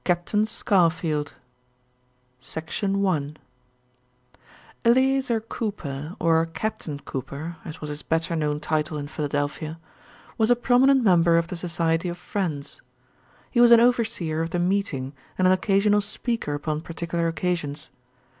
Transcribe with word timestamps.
_CAPTAIN 0.04 0.44
SCARFIELD 0.46 1.34
I 2.44 3.34
Eleazer 4.84 5.38
Cooper, 5.38 6.16
or 6.18 6.44
Captain 6.46 6.98
Cooper, 6.98 7.54
as 7.64 7.80
was 7.80 7.88
his 7.88 8.02
better 8.02 8.34
known 8.34 8.58
title 8.58 8.98
in 8.98 9.06
Philadelphia, 9.06 9.78
was 10.36 10.50
a 10.50 10.56
prominent 10.56 11.04
member 11.04 11.38
of 11.38 11.46
the 11.46 11.56
Society 11.56 12.08
of 12.08 12.18
Friends. 12.18 12.82
He 13.52 13.60
was 13.60 13.70
an 13.70 13.78
overseer 13.78 14.42
of 14.42 14.50
the 14.50 14.58
meeting 14.58 15.12
and 15.38 15.46
an 15.46 15.52
occasional 15.52 16.00
speaker 16.00 16.54
upon 16.54 16.80
particular 16.80 17.28
occasions. 17.28 17.90